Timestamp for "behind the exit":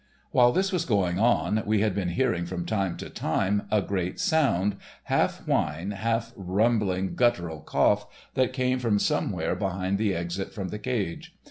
9.55-10.53